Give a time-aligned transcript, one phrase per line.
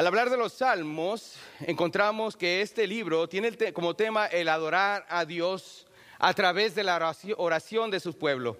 [0.00, 5.26] Al hablar de los salmos, encontramos que este libro tiene como tema el adorar a
[5.26, 5.86] Dios
[6.18, 8.56] a través de la oración de su pueblo.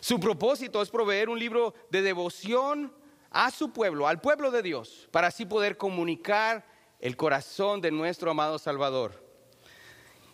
[0.00, 2.92] Su propósito es proveer un libro de devoción
[3.30, 6.66] a su pueblo, al pueblo de Dios, para así poder comunicar
[7.00, 9.24] el corazón de nuestro amado Salvador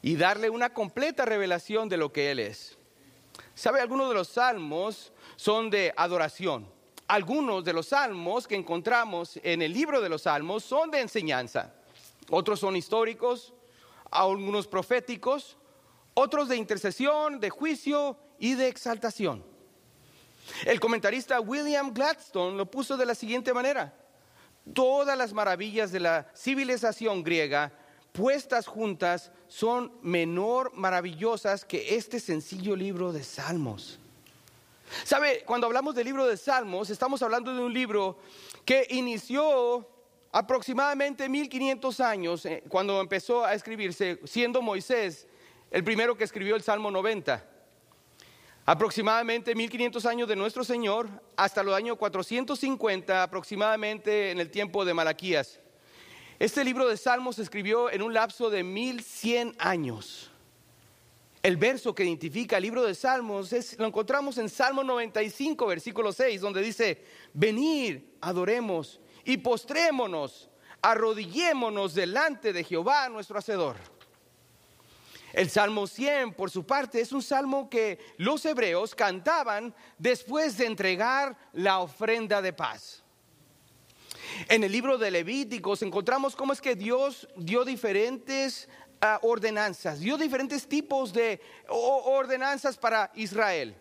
[0.02, 2.76] y darle una completa revelación de lo que Él es.
[3.54, 3.80] ¿Sabe?
[3.80, 6.73] Algunos de los salmos son de adoración.
[7.06, 11.74] Algunos de los salmos que encontramos en el libro de los salmos son de enseñanza.
[12.30, 13.52] Otros son históricos,
[14.10, 15.56] algunos proféticos,
[16.14, 19.44] otros de intercesión, de juicio y de exaltación.
[20.64, 23.94] El comentarista William Gladstone lo puso de la siguiente manera.
[24.72, 27.72] Todas las maravillas de la civilización griega
[28.12, 33.98] puestas juntas son menor maravillosas que este sencillo libro de Salmos.
[35.04, 35.42] ¿Sabe?
[35.46, 38.18] Cuando hablamos del libro de Salmos, estamos hablando de un libro
[38.64, 39.88] que inició
[40.32, 45.28] aproximadamente 1500 años, eh, cuando empezó a escribirse, siendo Moisés
[45.70, 47.44] el primero que escribió el Salmo 90.
[48.66, 54.94] Aproximadamente 1500 años de nuestro Señor hasta los años 450, aproximadamente en el tiempo de
[54.94, 55.60] Malaquías.
[56.38, 60.30] Este libro de Salmos se escribió en un lapso de 1100 años.
[61.44, 66.10] El verso que identifica el libro de Salmos es, lo encontramos en Salmo 95, versículo
[66.10, 70.48] 6, donde dice, venid, adoremos y postrémonos,
[70.80, 73.76] arrodillémonos delante de Jehová nuestro Hacedor.
[75.34, 80.64] El Salmo 100, por su parte, es un salmo que los hebreos cantaban después de
[80.64, 83.04] entregar la ofrenda de paz.
[84.48, 88.68] En el libro de Levíticos encontramos cómo es que Dios dio diferentes
[89.22, 93.76] ordenanzas, dio diferentes tipos de ordenanzas para Israel.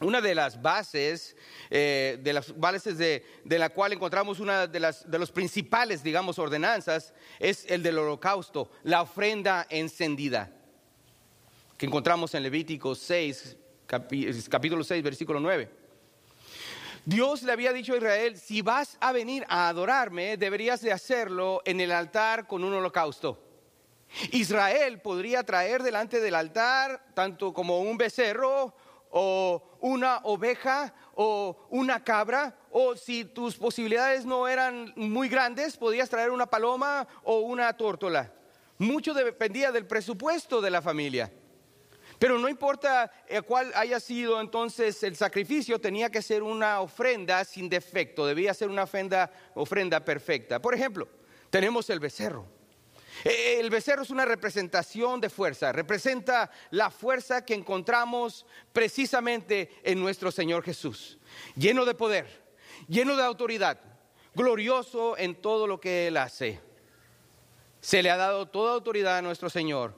[0.00, 1.36] Una de las bases,
[1.68, 6.38] eh, de las bases de, la cual encontramos una de, las, de los principales, digamos,
[6.38, 10.50] ordenanzas, es el del holocausto, la ofrenda encendida,
[11.76, 15.70] que encontramos en Levítico 6, capítulo 6, versículo 9.
[17.04, 21.60] Dios le había dicho a Israel, si vas a venir a adorarme, deberías de hacerlo
[21.66, 23.49] en el altar con un holocausto.
[24.32, 28.74] Israel podría traer delante del altar tanto como un becerro
[29.10, 36.08] o una oveja o una cabra, o si tus posibilidades no eran muy grandes, podías
[36.08, 38.32] traer una paloma o una tórtola.
[38.78, 41.30] Mucho dependía del presupuesto de la familia.
[42.18, 47.44] Pero no importa eh, cuál haya sido entonces el sacrificio, tenía que ser una ofrenda
[47.44, 50.60] sin defecto, debía ser una ofrenda, ofrenda perfecta.
[50.60, 51.08] Por ejemplo,
[51.50, 52.59] tenemos el becerro.
[53.24, 60.30] El becerro es una representación de fuerza, representa la fuerza que encontramos precisamente en nuestro
[60.30, 61.18] Señor Jesús,
[61.54, 62.26] lleno de poder,
[62.88, 63.78] lleno de autoridad,
[64.34, 66.60] glorioso en todo lo que Él hace.
[67.80, 69.94] Se le ha dado toda autoridad a nuestro Señor.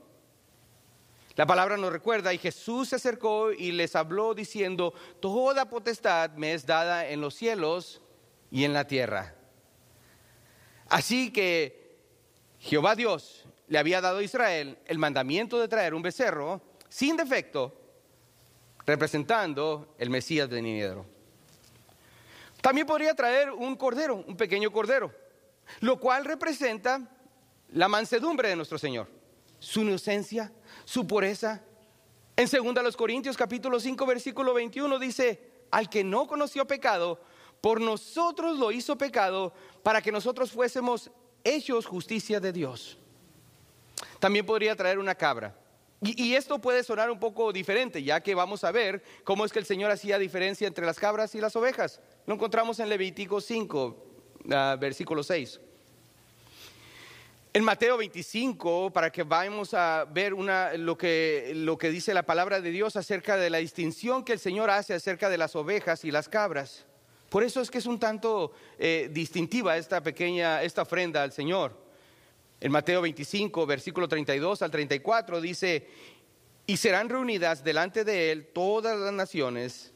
[1.35, 6.55] La palabra nos recuerda y Jesús se acercó y les habló diciendo, toda potestad me
[6.55, 8.03] es dada en los cielos
[8.51, 9.35] y en la tierra.
[10.89, 11.82] Así que
[12.63, 17.75] Jehová Dios le había dado a Israel el mandamiento de traer un becerro sin defecto,
[18.87, 21.05] representando el Mesías de Niniedro.
[22.61, 25.13] También podría traer un cordero, un pequeño cordero,
[25.81, 27.01] lo cual representa
[27.73, 29.09] la mansedumbre de nuestro Señor,
[29.59, 30.53] su inocencia,
[30.85, 31.63] su pureza.
[32.37, 37.21] En 2 Corintios capítulo 5 versículo 21 dice, al que no conoció pecado,
[37.61, 39.53] por nosotros lo hizo pecado
[39.83, 41.11] para que nosotros fuésemos
[41.45, 42.99] hechos justicia de Dios.
[44.19, 45.55] También podría traer una cabra.
[46.05, 49.61] Y, esto puede sonar un poco diferente, ya que vamos a ver cómo es que
[49.61, 52.01] el Señor hacía diferencia entre las cabras y las ovejas.
[52.27, 54.05] Lo encontramos en Levítico 5,
[54.51, 55.61] ah, versículo 6.
[57.55, 62.25] En Mateo 25, para que vayamos a ver una, lo, que, lo que dice la
[62.25, 66.05] palabra de Dios acerca de la distinción que el Señor hace acerca de las ovejas
[66.05, 66.85] y las cabras.
[67.33, 71.75] Por eso es que es un tanto eh, distintiva esta pequeña, esta ofrenda al Señor.
[72.61, 75.89] En Mateo 25, versículo 32 al 34 dice,
[76.67, 79.95] y serán reunidas delante de él todas las naciones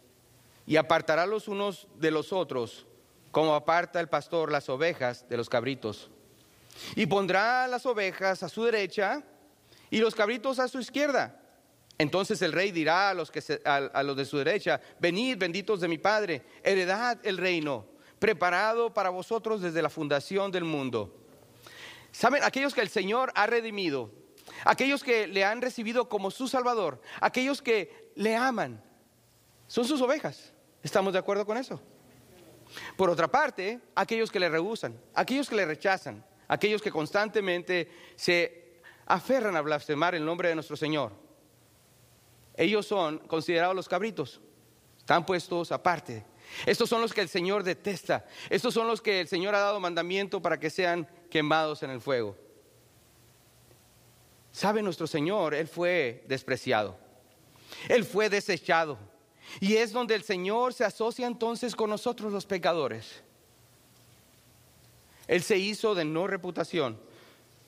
[0.66, 2.86] y apartará los unos de los otros,
[3.32, 6.10] como aparta el pastor las ovejas de los cabritos.
[6.94, 9.22] Y pondrá las ovejas a su derecha
[9.90, 11.38] y los cabritos a su izquierda.
[11.98, 15.88] Entonces el rey dirá a los, que a, los de su derecha, venid benditos de
[15.88, 17.86] mi Padre, heredad el reino,
[18.18, 21.14] preparado para vosotros desde la fundación del mundo.
[22.12, 24.10] Saben, aquellos que el Señor ha redimido,
[24.64, 28.82] aquellos que le han recibido como su Salvador, aquellos que le aman,
[29.66, 30.52] son sus ovejas.
[30.82, 31.80] ¿Estamos de acuerdo con eso?
[32.96, 38.80] Por otra parte, aquellos que le rehusan, aquellos que le rechazan, aquellos que constantemente se
[39.06, 41.12] aferran a blasfemar el nombre de nuestro Señor,
[42.56, 44.40] ellos son considerados los cabritos,
[44.98, 46.24] están puestos aparte.
[46.64, 49.80] Estos son los que el Señor detesta, estos son los que el Señor ha dado
[49.80, 52.36] mandamiento para que sean quemados en el fuego.
[54.52, 55.54] ¿Sabe nuestro Señor?
[55.54, 56.96] Él fue despreciado,
[57.88, 58.98] Él fue desechado.
[59.60, 63.22] Y es donde el Señor se asocia entonces con nosotros los pecadores.
[65.26, 66.98] Él se hizo de no reputación.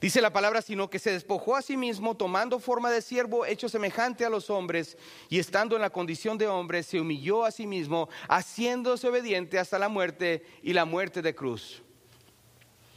[0.01, 3.69] Dice la palabra, sino que se despojó a sí mismo, tomando forma de siervo, hecho
[3.69, 4.97] semejante a los hombres,
[5.29, 9.79] y estando en la condición de hombre, se humilló a sí mismo, haciéndose obediente hasta
[9.79, 11.83] la muerte y la muerte de cruz.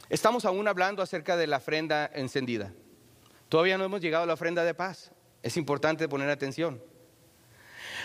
[0.08, 2.72] Estamos aún hablando acerca de la ofrenda encendida.
[3.48, 5.10] Todavía no hemos llegado a la ofrenda de paz.
[5.42, 6.80] Es importante poner atención.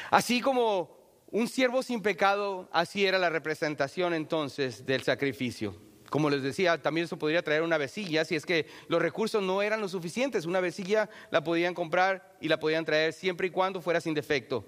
[0.10, 0.98] Así como
[1.30, 5.87] un siervo sin pecado, así era la representación entonces del sacrificio.
[6.10, 9.62] Como les decía, también se podría traer una vecilla si es que los recursos no
[9.62, 10.46] eran lo suficientes.
[10.46, 14.66] Una vecilla la podían comprar y la podían traer siempre y cuando fuera sin defecto.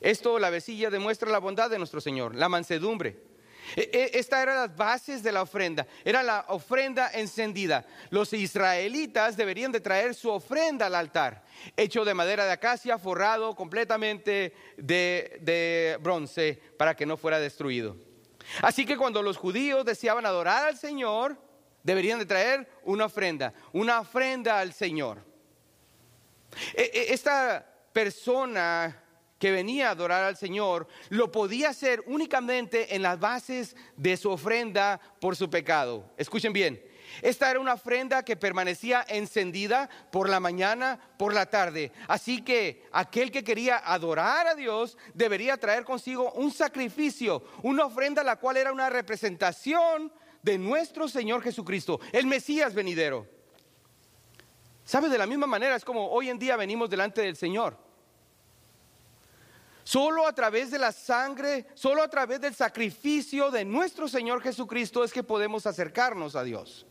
[0.00, 3.30] Esto, la vecilla, demuestra la bondad de nuestro Señor, la mansedumbre.
[3.76, 7.86] E, e, esta era las bases de la ofrenda, era la ofrenda encendida.
[8.10, 11.44] Los israelitas deberían de traer su ofrenda al altar,
[11.76, 18.09] hecho de madera de acacia, forrado completamente de bronce para que no fuera destruido.
[18.62, 21.36] Así que cuando los judíos deseaban adorar al Señor,
[21.82, 25.24] deberían de traer una ofrenda, una ofrenda al Señor.
[26.74, 29.04] E, esta persona
[29.38, 34.30] que venía a adorar al Señor, lo podía hacer únicamente en las bases de su
[34.30, 36.12] ofrenda por su pecado.
[36.18, 36.80] Escuchen bien,
[37.22, 41.92] esta era una ofrenda que permanecía encendida por la mañana, por la tarde.
[42.08, 48.22] Así que aquel que quería adorar a Dios debería traer consigo un sacrificio, una ofrenda
[48.22, 50.12] la cual era una representación
[50.42, 53.26] de nuestro Señor Jesucristo, el Mesías venidero.
[54.84, 55.08] ¿Sabe?
[55.08, 57.76] De la misma manera es como hoy en día venimos delante del Señor.
[59.84, 65.02] Solo a través de la sangre, solo a través del sacrificio de nuestro Señor Jesucristo
[65.02, 66.86] es que podemos acercarnos a Dios.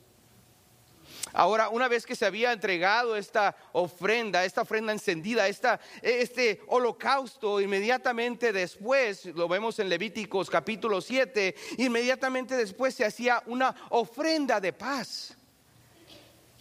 [1.34, 8.52] Ahora, una vez que se había entregado esta ofrenda, esta ofrenda encendida, este holocausto, inmediatamente
[8.52, 15.36] después, lo vemos en Levíticos capítulo 7, inmediatamente después se hacía una ofrenda de paz.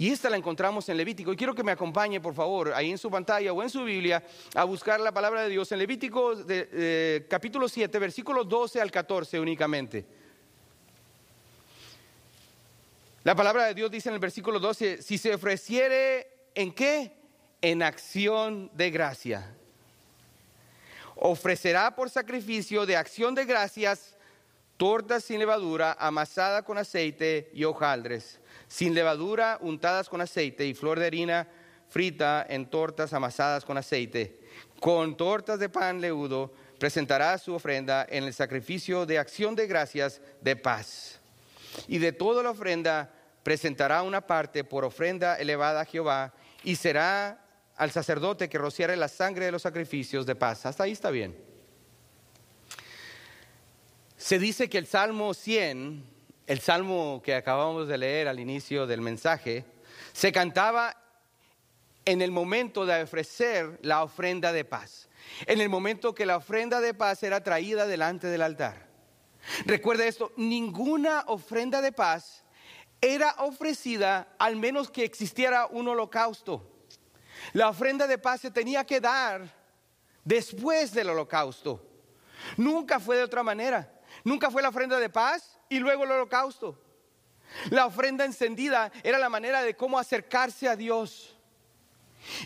[0.00, 1.32] Y esta la encontramos en Levítico.
[1.32, 4.22] Y quiero que me acompañe, por favor, ahí en su pantalla o en su Biblia,
[4.54, 9.40] a buscar la palabra de Dios en Levítico de, capítulo 7, versículos 12 al 14
[9.40, 10.06] únicamente.
[13.24, 17.12] La palabra de Dios dice en el versículo 12, si se ofreciere en qué?
[17.60, 19.54] En acción de gracia.
[21.16, 24.16] Ofrecerá por sacrificio de acción de gracias
[24.76, 31.00] tortas sin levadura, amasada con aceite y hojaldres sin levadura, untadas con aceite y flor
[31.00, 31.48] de harina
[31.88, 34.38] frita en tortas amasadas con aceite.
[34.78, 40.20] Con tortas de pan leudo presentará su ofrenda en el sacrificio de acción de gracias
[40.42, 41.17] de paz.
[41.86, 46.34] Y de toda la ofrenda presentará una parte por ofrenda elevada a Jehová
[46.64, 47.44] y será
[47.76, 50.66] al sacerdote que rociare la sangre de los sacrificios de paz.
[50.66, 51.36] Hasta ahí está bien.
[54.16, 59.02] Se dice que el Salmo 100 el salmo que acabamos de leer al inicio del
[59.02, 59.66] mensaje,
[60.14, 60.96] se cantaba
[62.06, 65.10] en el momento de ofrecer la ofrenda de paz,
[65.46, 68.87] en el momento que la ofrenda de paz era traída delante del altar.
[69.64, 72.44] Recuerde esto, ninguna ofrenda de paz
[73.00, 76.68] era ofrecida al menos que existiera un holocausto.
[77.52, 79.54] La ofrenda de paz se tenía que dar
[80.24, 81.84] después del holocausto.
[82.56, 83.92] Nunca fue de otra manera.
[84.24, 86.78] Nunca fue la ofrenda de paz y luego el holocausto.
[87.70, 91.36] La ofrenda encendida era la manera de cómo acercarse a Dios.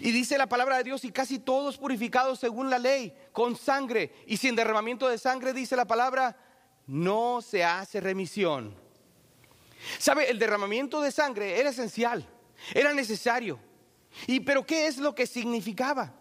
[0.01, 4.15] Y dice la palabra de Dios, y casi todos purificados según la ley, con sangre
[4.27, 6.37] y sin derramamiento de sangre, dice la palabra,
[6.93, 8.77] no se hace remisión.
[9.99, 10.31] ¿Sabe?
[10.31, 12.29] El derramamiento de sangre era esencial,
[12.75, 13.59] era necesario.
[14.27, 16.13] ¿Y pero qué es lo que significaba?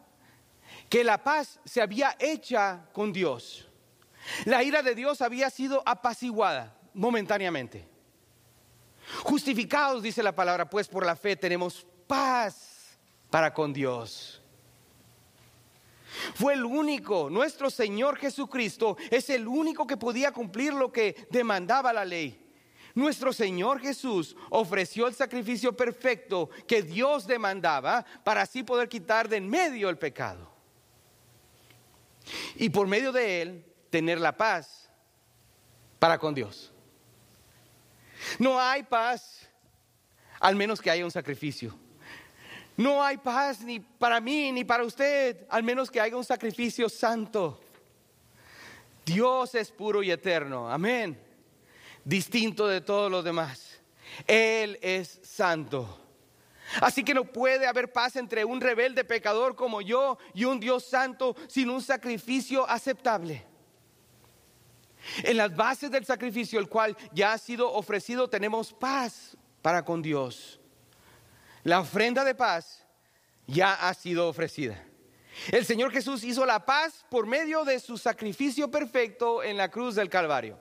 [0.87, 3.67] Que la paz se había hecha con Dios.
[4.45, 7.85] La ira de Dios había sido apaciguada momentáneamente.
[9.23, 12.97] Justificados, dice la palabra, pues por la fe tenemos paz
[13.29, 14.40] para con Dios.
[16.35, 21.93] Fue el único, nuestro Señor Jesucristo es el único que podía cumplir lo que demandaba
[21.93, 22.37] la ley.
[22.93, 29.37] Nuestro Señor Jesús ofreció el sacrificio perfecto que Dios demandaba para así poder quitar de
[29.37, 30.51] en medio el pecado.
[32.55, 34.89] Y por medio de él tener la paz
[35.99, 36.71] para con Dios.
[38.37, 39.49] No hay paz
[40.39, 41.73] al menos que haya un sacrificio.
[42.81, 46.89] No hay paz ni para mí ni para usted, al menos que haya un sacrificio
[46.89, 47.61] santo.
[49.05, 51.15] Dios es puro y eterno, amén.
[52.03, 53.79] Distinto de todos los demás.
[54.25, 55.99] Él es santo.
[56.81, 60.83] Así que no puede haber paz entre un rebelde pecador como yo y un Dios
[60.83, 63.45] santo sin un sacrificio aceptable.
[65.21, 70.01] En las bases del sacrificio, el cual ya ha sido ofrecido, tenemos paz para con
[70.01, 70.60] Dios.
[71.63, 72.85] La ofrenda de paz
[73.45, 74.83] ya ha sido ofrecida.
[75.51, 79.95] El Señor Jesús hizo la paz por medio de su sacrificio perfecto en la cruz
[79.95, 80.57] del Calvario.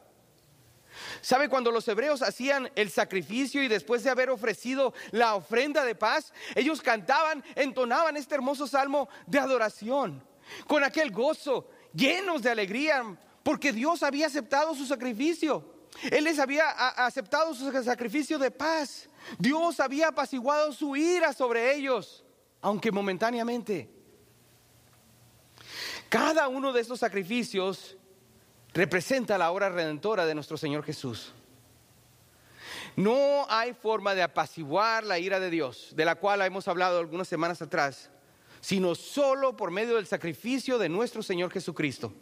[1.20, 5.94] ¿Sabe cuando los hebreos hacían el sacrificio y después de haber ofrecido la ofrenda de
[5.94, 10.22] paz, ellos cantaban, entonaban este hermoso salmo de adoración,
[10.66, 15.79] con aquel gozo, llenos de alegría, porque Dios había aceptado su sacrificio.
[16.10, 19.08] Él les había aceptado su sacrificio de paz.
[19.38, 22.24] Dios había apaciguado su ira sobre ellos,
[22.60, 23.90] aunque momentáneamente.
[26.08, 27.96] Cada uno de estos sacrificios
[28.72, 31.32] representa la obra redentora de nuestro Señor Jesús.
[32.96, 37.28] No hay forma de apaciguar la ira de Dios, de la cual hemos hablado algunas
[37.28, 38.10] semanas atrás,
[38.60, 42.12] sino solo por medio del sacrificio de nuestro Señor Jesucristo.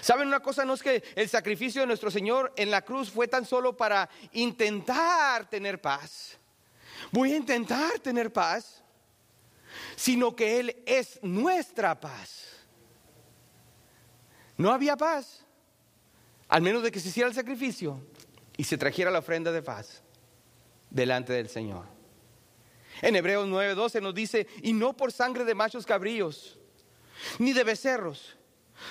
[0.00, 0.64] ¿Saben una cosa?
[0.64, 4.08] No es que el sacrificio de nuestro Señor en la cruz fue tan solo para
[4.32, 6.38] intentar tener paz.
[7.12, 8.82] Voy a intentar tener paz,
[9.94, 12.46] sino que Él es nuestra paz.
[14.56, 15.44] No había paz,
[16.48, 18.00] al menos de que se hiciera el sacrificio
[18.56, 20.02] y se trajera la ofrenda de paz
[20.90, 21.84] delante del Señor.
[23.02, 26.58] En Hebreos 9:12 nos dice, y no por sangre de machos cabríos,
[27.38, 28.36] ni de becerros,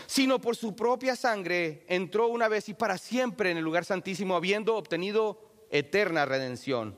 [0.07, 4.35] sino por su propia sangre entró una vez y para siempre en el lugar santísimo,
[4.35, 6.97] habiendo obtenido eterna redención.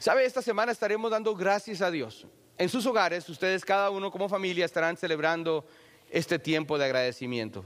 [0.00, 0.24] ¿Sabe?
[0.24, 2.26] Esta semana estaremos dando gracias a Dios.
[2.56, 5.64] En sus hogares, ustedes cada uno como familia estarán celebrando
[6.10, 7.64] este tiempo de agradecimiento.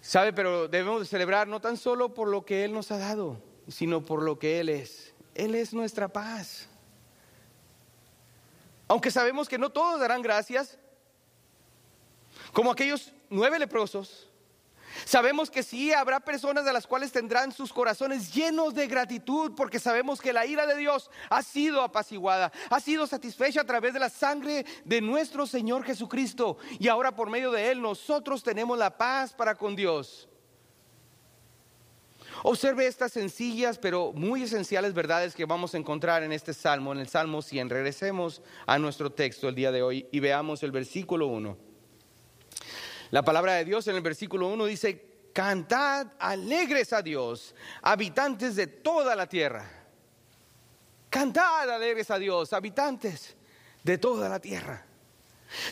[0.00, 0.32] ¿Sabe?
[0.32, 4.04] Pero debemos de celebrar no tan solo por lo que Él nos ha dado, sino
[4.04, 5.14] por lo que Él es.
[5.34, 6.68] Él es nuestra paz.
[8.88, 10.78] Aunque sabemos que no todos darán gracias,
[12.52, 14.28] como aquellos nueve leprosos,
[15.04, 19.78] sabemos que sí habrá personas de las cuales tendrán sus corazones llenos de gratitud porque
[19.78, 24.00] sabemos que la ira de Dios ha sido apaciguada, ha sido satisfecha a través de
[24.00, 28.96] la sangre de nuestro Señor Jesucristo y ahora por medio de Él nosotros tenemos la
[28.96, 30.26] paz para con Dios.
[32.42, 36.98] Observe estas sencillas pero muy esenciales verdades que vamos a encontrar en este salmo, en
[36.98, 37.68] el Salmo 100.
[37.68, 41.69] Regresemos a nuestro texto el día de hoy y veamos el versículo 1.
[43.10, 48.66] La palabra de Dios en el versículo 1 dice, cantad alegres a Dios, habitantes de
[48.66, 49.68] toda la tierra.
[51.08, 53.36] Cantad alegres a Dios, habitantes
[53.82, 54.86] de toda la tierra.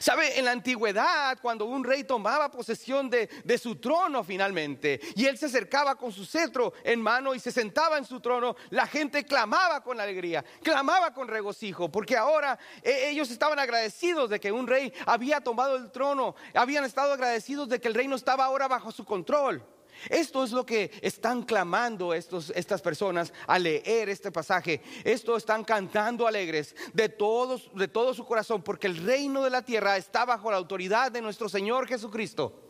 [0.01, 0.39] ¿Sabe?
[0.39, 5.47] En la antigüedad, cuando un rey tomaba posesión de, su trono finalmente y él se
[5.47, 9.83] acercaba con su cetro en mano y se sentaba en su trono, la gente clamaba
[9.83, 14.93] con alegría, clamaba con regocijo, porque ahora e, ellos estaban agradecidos de que un rey
[15.07, 19.05] había tomado el trono, habían estado agradecidos de que el reino estaba ahora bajo su
[19.05, 19.65] control.
[20.09, 24.81] Esto es lo que están clamando estos, estas personas al leer este pasaje.
[25.05, 29.63] Esto están cantando alegres de, todos, de todo su corazón porque el reino de la
[29.63, 32.65] tierra está bajo la autoridad de nuestro Señor Jesucristo.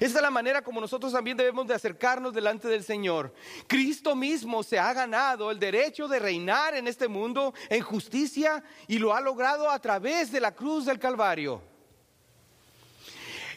[0.00, 3.32] Esta es la manera como nosotros también debemos de acercarnos delante del Señor.
[3.66, 8.98] Cristo mismo se ha ganado el derecho de reinar en este mundo en justicia y
[8.98, 11.62] lo ha logrado a través de la cruz del Calvario.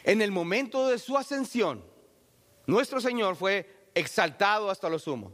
[0.04, 1.89] En el momento de su ascensión,
[2.70, 5.32] nuestro Señor fue exaltado hasta lo sumo.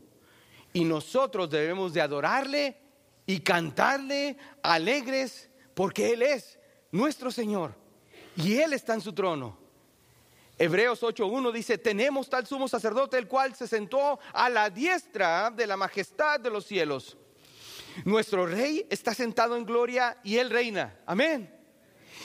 [0.72, 2.78] Y nosotros debemos de adorarle
[3.26, 6.58] y cantarle alegres porque Él es
[6.90, 7.74] nuestro Señor
[8.36, 9.58] y Él está en su trono.
[10.58, 15.66] Hebreos 8.1 dice, tenemos tal sumo sacerdote el cual se sentó a la diestra de
[15.66, 17.18] la majestad de los cielos.
[18.06, 20.98] Nuestro rey está sentado en gloria y Él reina.
[21.04, 21.54] Amén.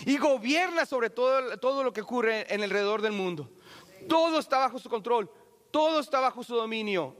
[0.05, 3.51] Y gobierna sobre todo, todo lo que ocurre en alrededor del mundo.
[4.07, 5.31] Todo está bajo su control,
[5.71, 7.15] todo está bajo su dominio.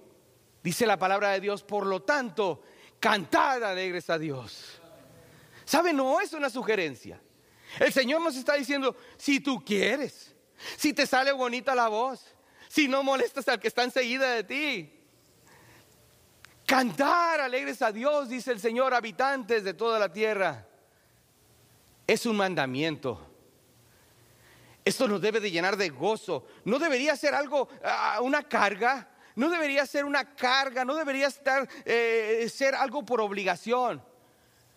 [0.63, 2.61] Dice la palabra de Dios, por lo tanto,
[2.99, 4.79] cantad alegres a Dios.
[5.65, 5.93] ¿Sabe?
[5.93, 7.21] No es una sugerencia.
[7.79, 10.35] El Señor nos está diciendo, si tú quieres,
[10.77, 12.25] si te sale bonita la voz,
[12.67, 14.97] si no molestas al que está enseguida de ti.
[16.65, 20.67] Cantar alegres a Dios, dice el Señor, habitantes de toda la tierra.
[22.05, 23.30] Es un mandamiento
[24.83, 26.45] Esto nos debe de llenar de gozo.
[26.65, 29.09] No debería ser algo, ah, una carga.
[29.35, 30.83] No debería ser una carga.
[30.83, 34.03] No debería estar, eh, ser algo por obligación.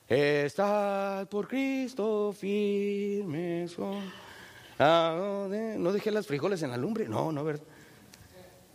[0.06, 3.74] Estad por Cristo firmes.
[4.78, 7.08] Ah, no dejé las frijoles en la lumbre.
[7.08, 7.64] No, no, ¿verdad?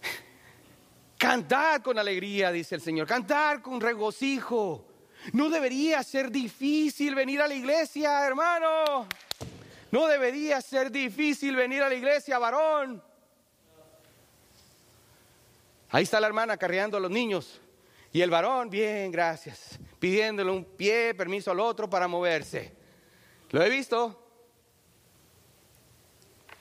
[1.17, 3.05] Cantar con alegría, dice el Señor.
[3.05, 4.85] Cantar con regocijo.
[5.33, 9.05] No debería ser difícil venir a la iglesia, hermano.
[9.91, 13.03] No debería ser difícil venir a la iglesia, varón.
[15.89, 17.59] Ahí está la hermana carreando a los niños.
[18.11, 22.73] Y el varón, bien, gracias, pidiéndole un pie, permiso al otro para moverse.
[23.51, 24.27] Lo he visto.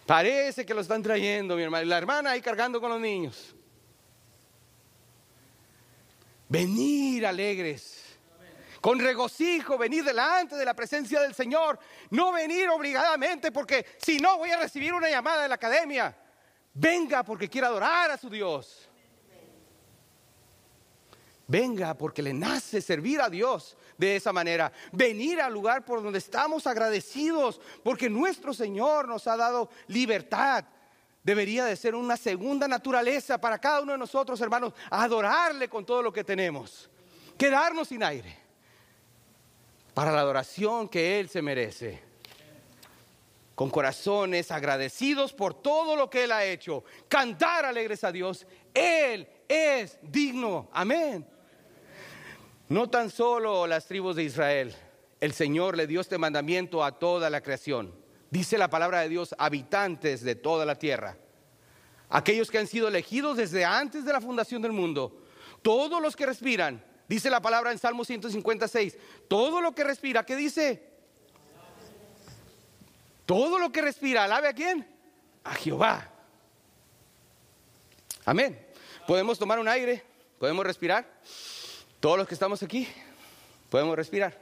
[0.07, 1.85] Parece que lo están trayendo, mi hermana.
[1.85, 3.55] La hermana ahí cargando con los niños.
[6.49, 8.08] Venir alegres
[8.81, 11.79] con regocijo, venir delante de la presencia del Señor,
[12.11, 16.17] no venir obligadamente porque si no voy a recibir una llamada de la academia.
[16.75, 18.89] Venga porque quiere adorar a su Dios.
[21.47, 24.71] Venga porque le nace servir a Dios de esa manera.
[24.93, 30.65] Venir al lugar por donde estamos agradecidos porque nuestro Señor nos ha dado libertad.
[31.25, 36.03] Debería de ser una segunda naturaleza para cada uno de nosotros, hermanos, adorarle con todo
[36.03, 36.89] lo que tenemos.
[37.37, 38.48] Quedarnos sin aire
[39.99, 42.00] para la adoración que Él se merece.
[43.57, 46.85] Con corazones agradecidos por todo lo que Él ha hecho.
[47.09, 48.47] Cantar alegres a Dios.
[48.73, 50.69] Él es digno.
[50.73, 51.26] Amén.
[52.69, 54.73] No tan solo las tribus de Israel.
[55.21, 57.93] El Señor le dio este mandamiento a toda la creación.
[58.31, 61.17] Dice la palabra de Dios, habitantes de toda la tierra.
[62.09, 65.25] Aquellos que han sido elegidos desde antes de la fundación del mundo.
[65.61, 68.97] Todos los que respiran Dice la palabra en Salmo 156,
[69.29, 70.83] todo lo que respira, ¿qué dice?
[73.25, 74.87] Todo lo que respira, alabe a quién?
[75.43, 76.11] A Jehová.
[78.27, 78.62] Amén.
[79.07, 80.05] Podemos tomar un aire,
[80.38, 81.11] podemos respirar.
[81.99, 82.87] Todos los que estamos aquí,
[83.71, 84.38] podemos respirar.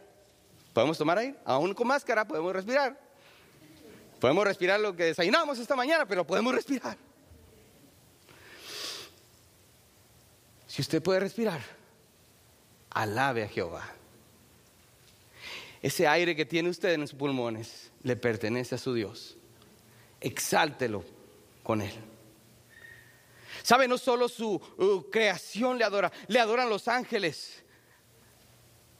[0.75, 3.01] Podemos tomar aire, aún con máscara, podemos respirar.
[4.21, 6.97] Podemos respirar lo que desayunamos esta mañana, pero podemos respirar.
[10.67, 11.61] Si usted puede respirar,
[12.97, 13.87] alabe a Jehová.
[15.83, 19.37] Ese aire que tiene usted en sus pulmones le pertenece a su Dios.
[20.19, 21.05] Exáltelo
[21.63, 21.93] con él.
[23.63, 23.87] ¿Sabe?
[23.87, 27.63] No solo su uh, creación le adora, le adoran los ángeles.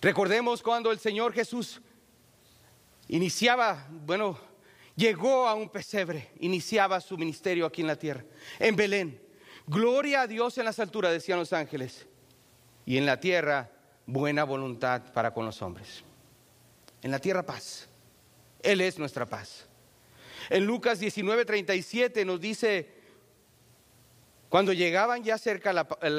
[0.03, 1.81] Recordemos cuando el Señor Jesús
[3.09, 4.39] iniciaba, bueno,
[4.95, 8.25] llegó a un pesebre, iniciaba su ministerio aquí en la tierra,
[8.59, 9.23] en Belén.
[9.67, 12.07] Gloria a Dios en las alturas, decían los ángeles.
[12.85, 13.71] Y en la tierra,
[14.07, 16.03] buena voluntad para con los hombres.
[17.03, 17.89] En la tierra paz.
[18.63, 19.67] Él es nuestra paz.
[20.49, 22.95] En Lucas 19:37 nos dice,
[24.49, 26.11] cuando llegaban ya cerca de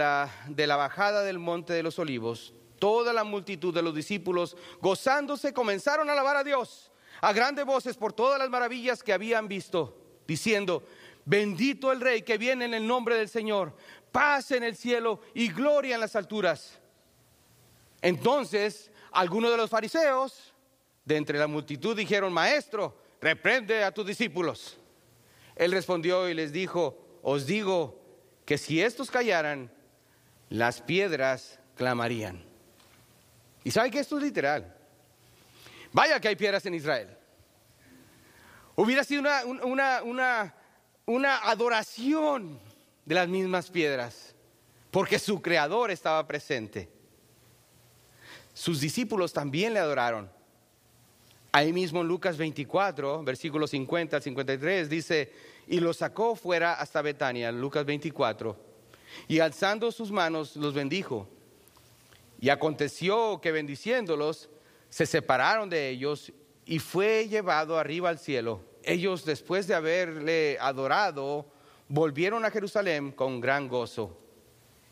[0.68, 6.10] la bajada del monte de los olivos, toda la multitud de los discípulos, gozándose, comenzaron
[6.10, 9.98] a alabar a Dios a grandes voces por todas las maravillas que habían visto,
[10.28, 10.84] diciendo,
[11.26, 13.74] bendito el Rey que viene en el nombre del Señor,
[14.12, 16.80] paz en el cielo y gloria en las alturas.
[18.02, 20.54] Entonces, algunos de los fariseos,
[21.06, 24.78] de entre la multitud, dijeron, Maestro, reprende a tus discípulos.
[25.56, 28.00] Él respondió y les dijo, os digo
[28.46, 29.72] que si estos callaran,
[30.50, 32.44] las piedras clamarían.
[33.64, 34.76] ¿Y sabe que esto es literal?
[35.92, 37.18] Vaya que hay piedras en Israel.
[38.76, 40.56] Hubiera sido una, una, una,
[41.06, 42.60] una adoración
[43.06, 44.36] de las mismas piedras,
[44.92, 46.90] porque su creador estaba presente.
[48.58, 50.32] Sus discípulos también le adoraron.
[51.52, 55.32] Ahí mismo en Lucas 24, versículos 50 al 53, dice,
[55.68, 58.58] y los sacó fuera hasta Betania, Lucas 24,
[59.28, 61.30] y alzando sus manos los bendijo.
[62.42, 64.50] Y aconteció que bendiciéndolos,
[64.90, 66.34] se separaron de ellos
[66.66, 68.62] y fue llevado arriba al cielo.
[68.82, 71.46] Ellos, después de haberle adorado,
[71.88, 74.18] volvieron a Jerusalén con gran gozo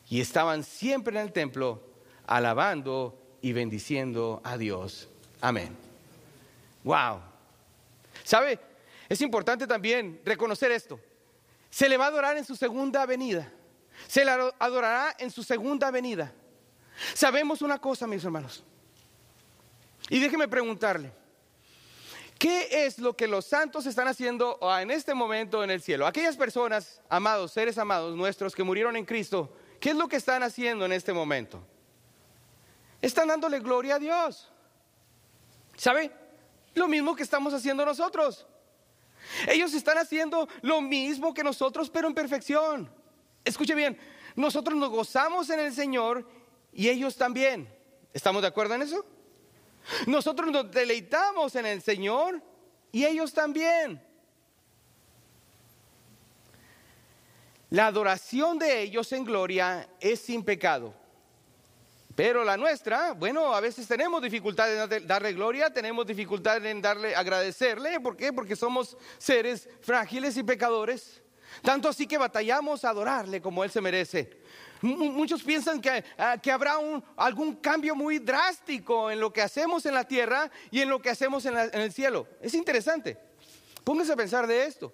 [0.08, 1.82] y estaban siempre en el templo
[2.28, 5.08] alabando y bendiciendo a Dios.
[5.40, 5.78] Amén.
[6.84, 7.22] Wow.
[8.24, 8.60] ¿Sabe?
[9.08, 11.00] Es importante también reconocer esto.
[11.70, 13.54] Se le va a adorar en su segunda venida.
[14.08, 16.34] Se le adorará en su segunda venida.
[17.14, 18.64] Sabemos una cosa, mis hermanos.
[20.10, 21.12] Y déjeme preguntarle,
[22.40, 26.08] ¿qué es lo que los santos están haciendo en este momento en el cielo?
[26.08, 30.42] Aquellas personas, amados, seres amados nuestros que murieron en Cristo, ¿qué es lo que están
[30.42, 31.64] haciendo en este momento?
[33.06, 34.52] Están dándole gloria a Dios.
[35.78, 36.12] ¿Sabe?
[36.74, 38.48] Lo mismo que estamos haciendo nosotros.
[39.48, 42.92] Ellos están haciendo lo mismo que nosotros, pero en perfección.
[43.44, 43.98] Escuche bien,
[44.36, 46.28] nosotros nos gozamos en el Señor
[46.74, 47.70] y ellos también.
[48.14, 49.06] ¿Estamos de acuerdo en eso?
[50.08, 52.42] Nosotros nos deleitamos en el Señor
[52.92, 54.04] y ellos también.
[57.70, 61.05] La adoración de ellos en gloria es sin pecado.
[62.16, 67.14] Pero la nuestra, bueno, a veces tenemos dificultad en darle gloria, tenemos dificultad en darle
[67.14, 68.32] agradecerle, ¿por qué?
[68.32, 71.22] Porque somos seres frágiles y pecadores.
[71.62, 74.30] Tanto así que batallamos a adorarle como él se merece.
[74.82, 76.76] Muchos piensan que, ah, que habrá
[77.18, 81.10] algún cambio muy drástico en lo que hacemos en la tierra y en lo que
[81.10, 82.28] hacemos en, el cielo.
[82.42, 83.18] Es interesante.
[83.84, 84.94] Pónganse a pensar de esto.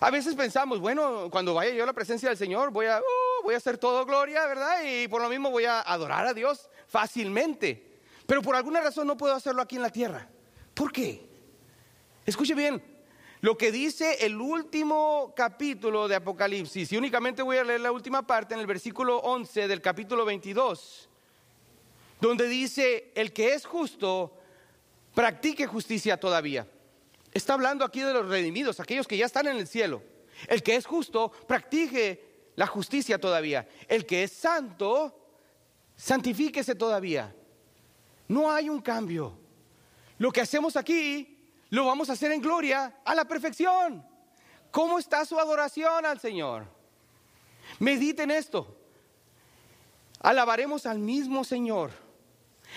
[0.00, 3.23] A veces pensamos, bueno, cuando vaya yo a la presencia del Señor, voy a, uh,
[3.44, 4.82] voy a hacer todo gloria, ¿verdad?
[4.84, 8.00] Y por lo mismo voy a adorar a Dios fácilmente.
[8.26, 10.26] Pero por alguna razón no puedo hacerlo aquí en la tierra.
[10.72, 11.28] ¿Por qué?
[12.24, 12.82] Escuche bien,
[13.42, 18.26] lo que dice el último capítulo de Apocalipsis, y únicamente voy a leer la última
[18.26, 21.10] parte en el versículo 11 del capítulo 22,
[22.18, 24.38] donde dice, el que es justo,
[25.14, 26.66] practique justicia todavía.
[27.34, 30.02] Está hablando aquí de los redimidos, aquellos que ya están en el cielo.
[30.48, 33.68] El que es justo, practique la justicia todavía.
[33.88, 35.18] El que es santo,
[35.96, 37.34] santifíquese todavía.
[38.28, 39.38] No hay un cambio.
[40.18, 44.06] Lo que hacemos aquí lo vamos a hacer en gloria a la perfección.
[44.70, 46.66] ¿Cómo está su adoración al Señor?
[47.78, 48.76] Mediten esto.
[50.20, 51.90] Alabaremos al mismo Señor.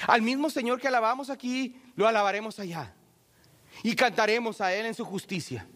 [0.07, 2.93] Al mismo Señor que alabamos aquí, lo alabaremos allá.
[3.83, 5.67] Y cantaremos a Él en su justicia.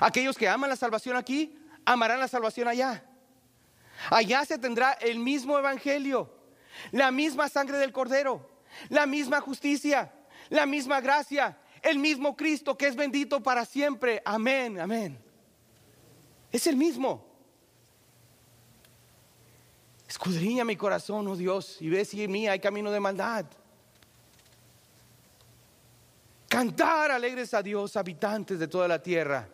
[0.00, 3.04] Aquellos que aman la salvación aquí, amarán la salvación allá.
[4.10, 6.30] Allá se tendrá el mismo evangelio,
[6.92, 8.48] la misma sangre del cordero,
[8.88, 10.12] la misma justicia,
[10.48, 14.22] la misma gracia, el mismo Cristo que es bendito para siempre.
[14.24, 15.18] Amén, amén.
[16.50, 17.26] Es el mismo.
[20.08, 23.44] Escudriña mi corazón, oh Dios, y ve si en mí hay camino de maldad.
[26.48, 29.46] Cantar alegres a Dios, habitantes de toda la tierra.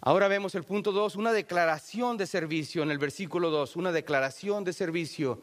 [0.00, 4.64] Ahora vemos el punto 2, una declaración de servicio en el versículo 2, una declaración
[4.64, 5.40] de servicio.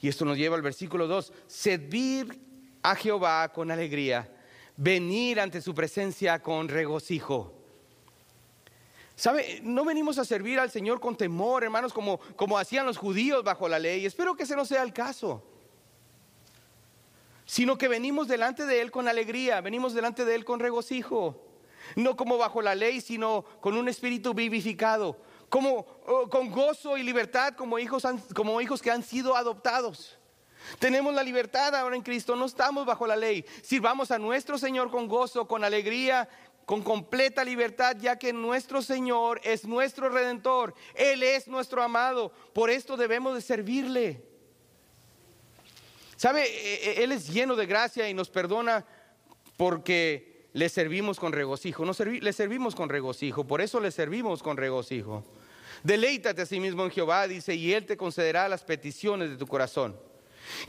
[0.00, 2.38] Y esto nos lleva al versículo 2, servir
[2.82, 4.30] a Jehová con alegría
[4.76, 7.52] venir ante su presencia con regocijo.
[9.16, 9.60] ¿Sabe?
[9.62, 13.68] No venimos a servir al Señor con temor, hermanos, como, como hacían los judíos bajo
[13.68, 14.04] la ley.
[14.04, 15.42] Espero que ese no sea el caso.
[17.46, 21.40] Sino que venimos delante de Él con alegría, venimos delante de Él con regocijo.
[21.96, 25.18] No como bajo la ley, sino con un espíritu vivificado,
[25.48, 30.18] como oh, con gozo y libertad como hijos, como hijos que han sido adoptados.
[30.78, 33.44] Tenemos la libertad ahora en Cristo, no estamos bajo la ley.
[33.62, 36.28] Sirvamos a nuestro Señor con gozo, con alegría,
[36.64, 42.70] con completa libertad, ya que nuestro Señor es nuestro redentor, Él es nuestro amado, por
[42.70, 44.22] esto debemos de servirle.
[46.16, 46.44] ¿Sabe?
[46.44, 48.86] E, e, Él es lleno de gracia y nos perdona
[49.56, 55.24] porque le servimos con regocijo, le servimos con regocijo, por eso le servimos con regocijo.
[55.82, 59.46] Deleítate a sí mismo en Jehová, dice, y Él te concederá las peticiones de tu
[59.46, 59.96] corazón.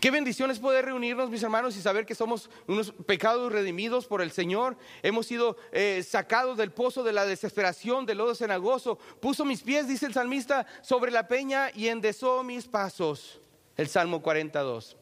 [0.01, 4.31] Qué bendiciones poder reunirnos, mis hermanos, y saber que somos unos pecados redimidos por el
[4.31, 4.75] Señor.
[5.03, 8.97] Hemos sido eh, sacados del pozo de la desesperación, del lodo cenagoso.
[9.19, 13.39] Puso mis pies, dice el salmista, sobre la peña y endezó mis pasos.
[13.77, 14.97] El Salmo 42.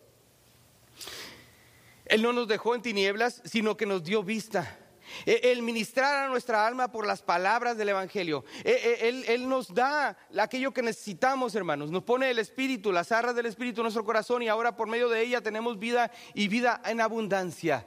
[2.06, 4.80] Él no nos dejó en tinieblas, sino que nos dio vista.
[5.26, 8.44] E, el ministrar a nuestra alma por las palabras del Evangelio.
[8.64, 11.92] E, e, él, nos da aquello que necesitamos, hermanos.
[11.92, 15.10] Nos pone el Espíritu, las arras del Espíritu en nuestro corazón y ahora por medio
[15.10, 17.86] de ella tenemos vida y vida en abundancia.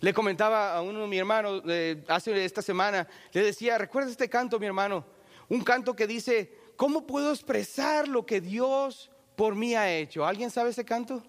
[0.00, 1.60] Le comentaba a uno de mi hermano
[2.06, 5.04] hace esta semana, le decía, recuerda este canto, mi hermano,
[5.48, 10.24] un canto que dice, ¿cómo puedo expresar lo que Dios por mí ha hecho?
[10.24, 11.24] ¿Alguien sabe ese canto?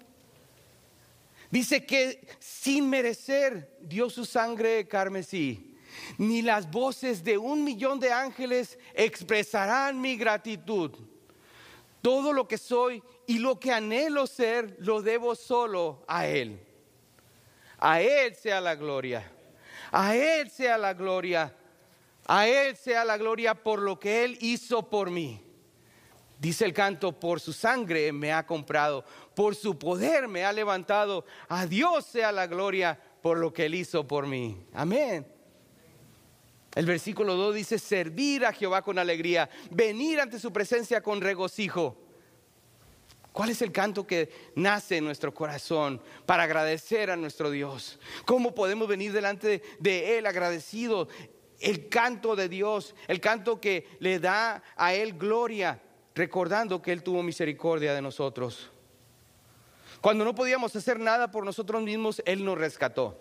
[1.52, 5.76] Dice que sin merecer dio su sangre carmesí.
[6.18, 10.92] Ni las voces de un millón de ángeles expresarán mi gratitud.
[12.02, 16.60] Todo lo que soy y lo que anhelo ser lo debo solo a Él.
[17.80, 19.30] A Él sea la gloria.
[19.92, 21.56] A Él sea la gloria.
[22.26, 25.49] A Él sea la gloria por lo que Él hizo por mí.
[26.40, 29.04] Dice el canto, por su sangre me ha comprado,
[29.36, 31.26] por su poder me ha levantado.
[31.50, 34.66] A Dios sea la gloria por lo que él hizo por mí.
[34.74, 35.28] Amén.
[36.74, 41.98] El versículo 2 dice, servir a Jehová con alegría, venir ante su presencia con regocijo.
[43.34, 48.00] ¿Cuál es el canto que nace en nuestro corazón para agradecer a nuestro Dios?
[48.26, 51.10] ¿Cómo podemos venir delante de Él agradecidos?
[51.62, 55.82] el canto de Dios, el canto que le da a Él gloria,
[56.20, 58.70] recordando que Él tuvo misericordia de nosotros.
[60.02, 63.18] Cuando no podíamos hacer nada por nosotros mismos, Él nos rescató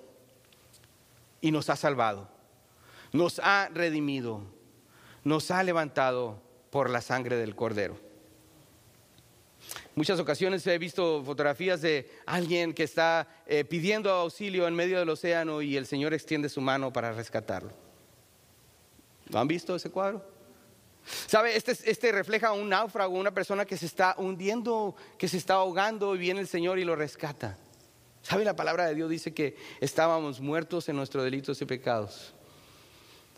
[1.40, 2.28] y nos ha salvado,
[3.12, 4.42] nos ha redimido,
[5.22, 7.96] nos ha levantado por la sangre del Cordero.
[9.94, 15.08] Muchas ocasiones he visto fotografías de alguien que está eh, pidiendo auxilio en medio del
[15.08, 17.70] océano y el Señor extiende su mano para rescatarlo.
[19.28, 20.37] ¿Lo han visto ese cuadro?
[21.26, 21.56] ¿Sabe?
[21.56, 26.14] Este, este refleja un náufrago, una persona que se está hundiendo, que se está ahogando
[26.14, 27.56] y viene el Señor y lo rescata.
[28.22, 28.44] ¿Sabe?
[28.44, 32.34] La palabra de Dios dice que estábamos muertos en nuestros delitos y pecados.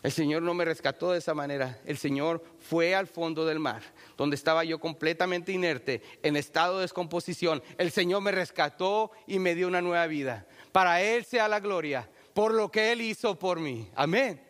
[0.03, 1.79] El Señor no me rescató de esa manera.
[1.85, 3.83] El Señor fue al fondo del mar,
[4.17, 7.63] donde estaba yo completamente inerte, en estado de descomposición.
[7.77, 10.47] El Señor me rescató y me dio una nueva vida.
[10.73, 13.91] Para Él sea la gloria por lo que Él hizo por mí.
[13.95, 14.41] Amén.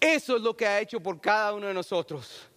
[0.00, 2.48] Eso es lo que ha hecho por cada uno de nosotros.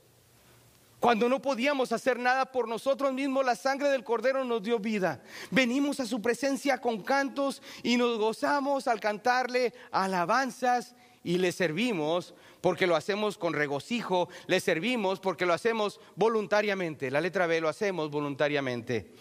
[1.01, 5.23] Cuando no podíamos hacer nada por nosotros mismos, la sangre del Cordero nos dio vida.
[5.49, 12.35] Venimos a su presencia con cantos y nos gozamos al cantarle alabanzas y le servimos
[12.61, 17.09] porque lo hacemos con regocijo, le servimos porque lo hacemos voluntariamente.
[17.09, 19.11] La letra B lo hacemos voluntariamente.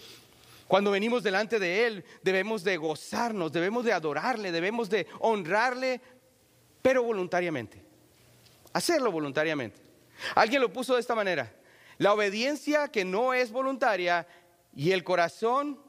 [0.68, 6.02] Cuando venimos delante de Él, debemos de gozarnos, debemos de adorarle, debemos de honrarle,
[6.82, 7.89] pero voluntariamente.
[8.72, 9.80] Hacerlo voluntariamente.
[10.34, 11.52] Alguien lo puso de esta manera.
[11.98, 14.26] La obediencia que no es voluntaria
[14.74, 15.80] y el corazón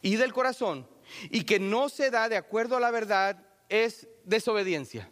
[0.00, 0.88] y del corazón
[1.30, 5.10] y que no se da de acuerdo a la verdad es desobediencia.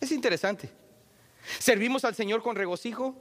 [0.00, 0.70] Es interesante.
[1.58, 3.14] Servimos al Señor con regocijo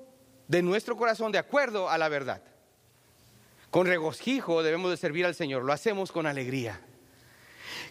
[0.48, 2.42] de nuestro corazón, de acuerdo a la verdad.
[3.70, 6.82] Con regocijo debemos de servir al Señor, lo hacemos con alegría.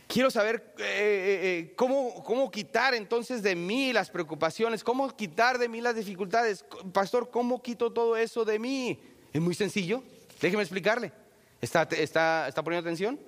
[0.08, 5.58] Quiero saber eh, eh, eh, cómo, cómo quitar entonces de mí las preocupaciones, cómo quitar
[5.58, 6.64] de mí las dificultades.
[6.94, 8.98] Pastor, ¿cómo quito todo eso de mí?
[9.34, 10.02] Es muy sencillo,
[10.40, 11.12] déjeme explicarle.
[11.60, 13.20] ¿Está, está, está poniendo atención?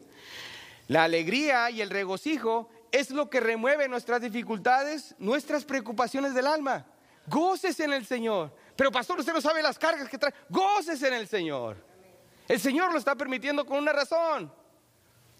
[0.88, 6.86] La alegría y el regocijo es lo que remueve nuestras dificultades, nuestras preocupaciones del alma.
[7.26, 8.56] Goces en el Señor.
[8.74, 10.32] Pero pastor, usted no sabe las cargas que trae.
[10.48, 11.76] Goces en el Señor.
[12.48, 14.50] El Señor lo está permitiendo con una razón.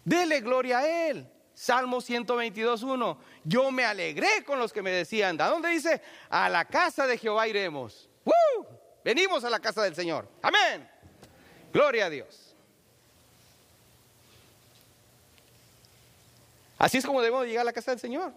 [0.03, 1.27] Dele gloria a Él.
[1.53, 3.17] Salmo 122.1.
[3.43, 6.01] Yo me alegré con los que me decían, ¿a dónde dice?
[6.29, 8.09] A la casa de Jehová iremos.
[9.03, 10.27] Venimos a la casa del Señor.
[10.41, 10.89] Amén.
[11.73, 12.55] Gloria a Dios.
[16.77, 18.33] Así es como debemos llegar a la casa del Señor,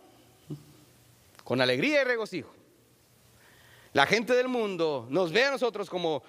[1.44, 2.52] con alegría y regocijo.
[3.94, 6.22] La gente del mundo nos ve a nosotros como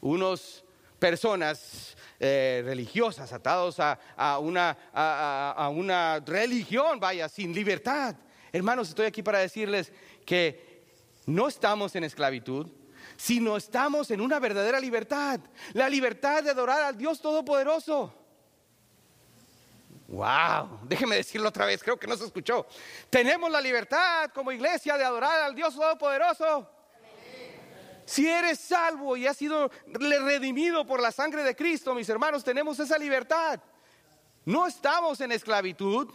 [0.00, 0.64] unos
[0.98, 3.98] personas eh, religiosas, atados a,
[4.38, 8.14] una, a, una religión, vaya, sin libertad.
[8.52, 9.92] Hermanos, estoy aquí para decirles
[10.24, 10.84] que
[11.26, 12.70] no estamos en esclavitud,
[13.16, 15.40] sino estamos en una verdadera libertad,
[15.72, 18.14] la libertad de adorar al Dios Todopoderoso.
[20.06, 22.68] Wow, déjeme decirlo otra vez, creo que no se escuchó.
[23.10, 26.71] Tenemos la libertad como iglesia de adorar al Dios Todopoderoso.
[28.12, 32.78] Si eres salvo y has sido redimido por la sangre de Cristo, mis hermanos, tenemos
[32.78, 33.58] esa libertad.
[34.44, 36.10] No estamos en esclavitud.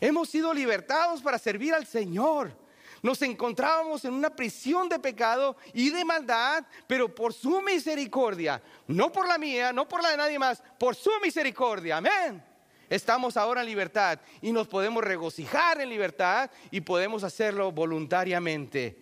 [0.00, 2.56] Hemos sido libertados para servir al Señor.
[3.02, 9.10] Nos encontrábamos en una prisión de pecado y de maldad, pero por su misericordia, no
[9.10, 11.96] por la mía, no por la de nadie más, por su misericordia.
[11.96, 12.44] Amén
[12.94, 18.98] estamos ahora en libertad y nos podemos regocijar en libertad y podemos hacerlo voluntariamente.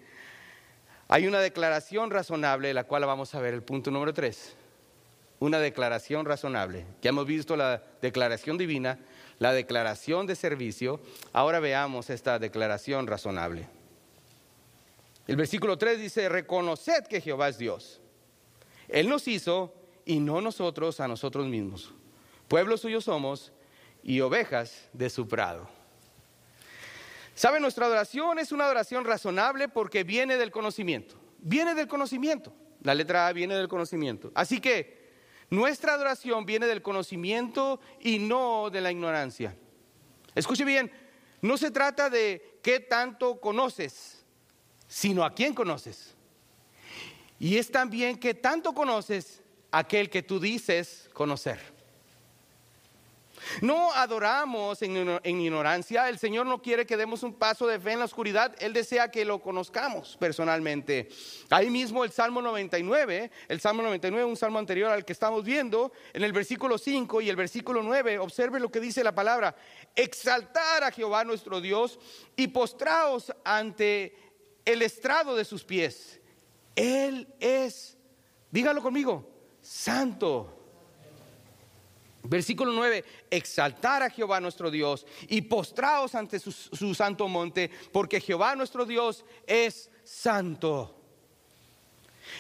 [1.13, 4.55] Hay una declaración razonable, la cual vamos a ver, el punto número tres.
[5.41, 6.87] Una declaración razonable.
[7.03, 8.97] Ya hemos visto la declaración divina,
[9.41, 11.01] la declaración de servicio.
[11.33, 13.69] Ahora veamos esta declaración razonable.
[15.27, 18.01] El versículo 3 dice, reconoced que Jehová es Dios.
[18.87, 21.93] Él nos hizo y no nosotros a nosotros mismos.
[22.47, 23.53] Pueblo suyo somos
[24.05, 25.80] y ovejas de su prado.
[27.41, 27.59] ¿Sabe?
[27.59, 31.19] Nuestra adoración es una adoración razonable porque viene del conocimiento.
[31.39, 32.53] Viene del conocimiento.
[32.83, 34.31] La letra A viene del conocimiento.
[34.35, 35.15] Así que
[35.49, 39.57] nuestra adoración viene del conocimiento y no de la ignorancia.
[40.35, 40.93] Escuche bien,
[41.41, 44.23] no se trata de qué tanto conoces,
[44.87, 46.15] sino a quién conoces.
[47.39, 51.59] Y es también que tanto conoces aquel que tú dices conocer.
[53.61, 56.09] No adoramos en, ignorancia.
[56.09, 58.55] El Señor no quiere que demos un paso de fe en la oscuridad.
[58.61, 61.09] Él desea que lo conozcamos personalmente.
[61.51, 65.93] Ahí mismo el Salmo 99, el Salmo 99, un salmo anterior al que estamos viendo,
[66.13, 69.55] en el versículo 5 y el versículo 9, observe lo que dice la palabra.
[69.95, 71.99] Exaltar a Jehová nuestro Dios
[72.37, 74.15] y postraos ante
[74.65, 76.21] el estrado de sus pies.
[76.77, 77.97] Él es,
[78.51, 79.29] dígalo conmigo,
[79.61, 80.60] santo.
[82.23, 88.21] Versículo 9, exaltar a Jehová nuestro Dios y postraos ante su, su, santo monte, porque
[88.21, 90.97] Jehová nuestro Dios es santo.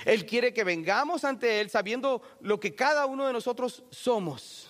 [0.05, 4.69] Él quiere que vengamos ante Él sabiendo lo que cada uno de nosotros somos,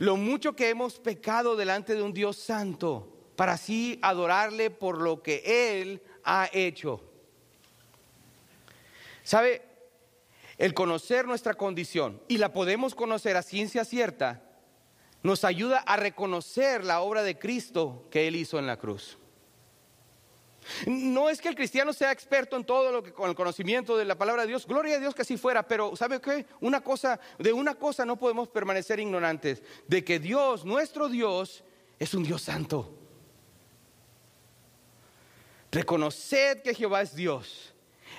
[0.00, 5.22] lo mucho que hemos pecado delante de un Dios santo, para así adorarle por lo
[5.22, 7.00] que Él ha hecho.
[9.22, 9.71] ¿Sabe?
[10.62, 14.44] El conocer nuestra condición, y la podemos conocer a ciencia cierta,
[15.24, 19.18] nos ayuda a reconocer la obra de Cristo que Él hizo en la cruz.
[20.86, 24.04] No es que el cristiano sea experto en todo lo que con el conocimiento de
[24.04, 26.46] la palabra de Dios, gloria a Dios que así fuera, pero ¿sabe qué?
[26.60, 31.64] Una cosa, de una cosa no podemos permanecer ignorantes, de que Dios, nuestro Dios,
[31.98, 32.88] es un Dios santo.
[35.72, 37.74] Reconoced que Jehová es Dios.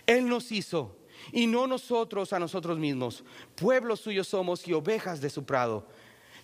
[0.06, 0.98] Él nos hizo
[1.32, 3.24] y no nosotros a nosotros mismos.
[3.56, 5.88] Pueblos suyos somos y ovejas de su prado.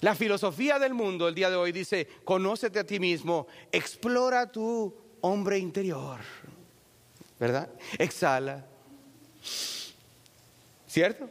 [0.02, 4.96] La filosofía del mundo el día de hoy dice, conócete a ti mismo, explora tu
[5.22, 6.20] hombre interior,
[7.38, 7.70] ¿verdad?
[7.98, 8.66] Exhala.
[10.88, 11.30] ¿Cierto?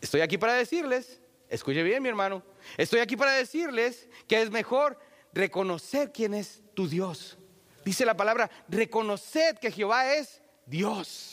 [0.00, 2.42] Estoy aquí para decirles, escuche bien mi hermano,
[2.76, 4.98] estoy aquí para decirles que es mejor
[5.32, 7.36] reconocer quién es tu Dios.
[7.84, 11.31] Dice la palabra, reconoced que Jehová es Dios.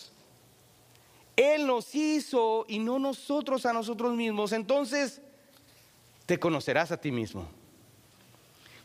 [1.39, 4.51] Él nos hizo y no nosotros a nosotros mismos.
[4.51, 5.21] Entonces,
[6.25, 7.47] te conocerás a ti mismo.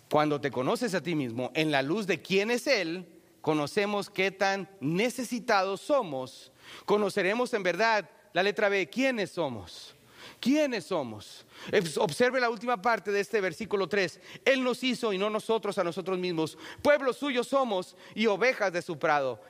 [0.08, 3.08] Cuando te conoces a ti mismo, en la luz de quién es Él,
[3.40, 6.52] conocemos qué tan necesitados somos.
[6.84, 9.92] Conoceremos en verdad la letra B, quiénes somos.
[10.38, 11.44] ¿Quiénes somos?
[11.96, 14.20] Observe la última parte de este versículo 3.
[14.44, 16.56] Él nos hizo y no nosotros a nosotros mismos.
[16.82, 19.40] Pueblos suyos somos y ovejas de su prado.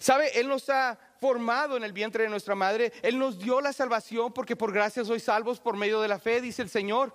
[0.00, 0.38] ¿Sabe?
[0.38, 2.92] Él nos ha formado en el vientre de nuestra madre.
[3.00, 6.42] Él nos dio la salvación porque por gracia sois salvos por medio de la fe,
[6.42, 7.14] dice el Señor.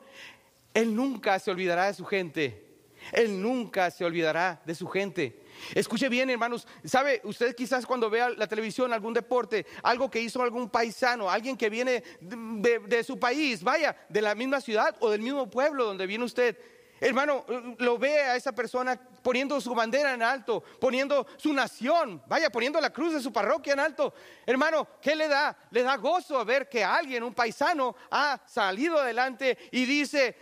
[0.74, 2.65] Él nunca se olvidará de su gente.
[3.12, 5.43] Él nunca se olvidará de su gente.
[5.76, 6.67] Escuche bien, hermanos.
[6.84, 7.22] ¿Sabe?
[7.24, 11.69] Usted quizás cuando vea la televisión, algún deporte, algo que hizo algún paisano, alguien que
[11.69, 16.08] viene de, de su país, vaya, de la misma ciudad o del mismo pueblo donde
[16.08, 16.58] viene usted
[17.01, 17.45] Hermano,
[17.77, 22.81] lo ve a esa persona poniendo su bandera en alto, poniendo su nación, vaya, poniendo
[22.81, 24.13] la cruz de su parroquia en alto.
[24.45, 25.57] Hermano, ¿qué le da?
[25.71, 30.35] Le da gozo a ver que alguien, un paisano, ha salido adelante y dice,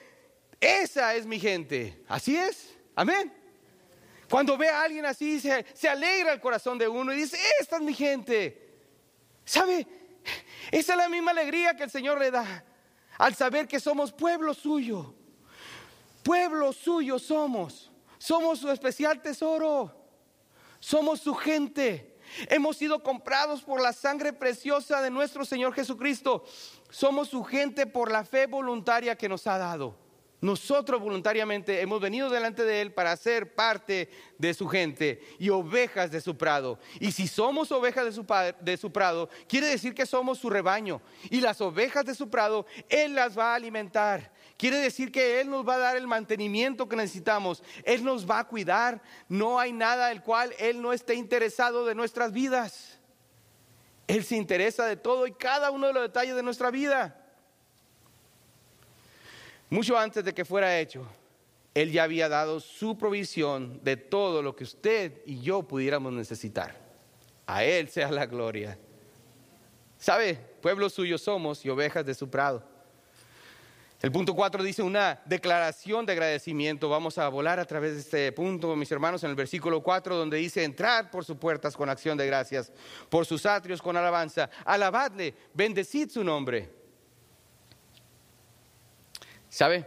[0.59, 2.03] esa es mi gente.
[2.07, 2.75] Así es.
[2.95, 3.31] Amén.
[4.27, 7.75] Cuando ve a alguien así, se, se alegra el corazón de uno y dice, esta
[7.75, 8.67] es mi gente.
[9.45, 9.85] ¿Sabe?
[10.71, 12.65] Esa es la misma alegría que el Señor le da
[13.19, 15.16] al saber que somos pueblo suyo
[16.27, 17.89] Pueblo suyo somos.
[18.17, 19.95] Somos su especial tesoro.
[20.77, 22.17] Somos su gente.
[22.49, 26.43] Hemos sido comprados por la sangre preciosa de nuestro Señor Jesucristo.
[26.89, 29.95] Somos su gente por la fe voluntaria que nos ha dado.
[30.41, 36.11] Nosotros voluntariamente hemos venido delante de Él para ser parte de su gente y ovejas
[36.11, 36.77] de su prado.
[36.99, 38.25] Y si somos ovejas de su,
[38.59, 41.01] de su, prado, quiere decir que somos su rebaño.
[41.29, 44.31] Y las ovejas de su prado, Él las va a alimentar.
[44.57, 47.63] Quiere decir que Él nos va a dar el mantenimiento que necesitamos.
[47.83, 49.01] Él nos va a cuidar.
[49.29, 52.97] No hay nada del cual Él no esté interesado de nuestras vidas.
[54.07, 57.23] Él se interesa de todo y cada uno de los detalles de nuestra vida.
[59.69, 61.05] Mucho antes de que fuera hecho,
[61.75, 66.75] Él ya había dado su provisión de todo lo que usted y yo pudiéramos necesitar.
[67.45, 68.79] A Él sea la gloria.
[69.99, 70.35] ¿Sabe?
[70.61, 72.76] Pueblo suyo somos y ovejas de su prado.
[73.99, 76.87] El punto 4 dice una declaración de agradecimiento.
[76.87, 80.37] Vamos a volar a través de este punto, mis hermanos, en el versículo 4, donde
[80.37, 82.71] dice, entrar por sus puertas con acción de gracias,
[83.09, 86.69] por sus atrios con alabanza, alabadle, bendecid su nombre.
[89.49, 89.85] ¿Sabe?